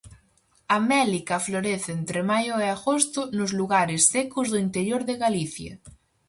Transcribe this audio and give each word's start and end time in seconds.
A 0.75 0.77
mélica 0.91 1.37
florece 1.47 1.89
entre 1.99 2.19
maio 2.31 2.53
e 2.65 2.67
agosto 2.77 3.19
nos 3.37 3.51
lugares 3.59 4.01
secos 4.13 4.47
do 4.49 4.57
interior 4.65 5.01
de 5.09 5.15
Galicia. 5.23 5.73